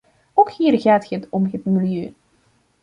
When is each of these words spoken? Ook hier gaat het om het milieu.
Ook 0.33 0.51
hier 0.51 0.79
gaat 0.81 1.09
het 1.09 1.27
om 1.29 1.45
het 1.51 1.65
milieu. 1.65 2.13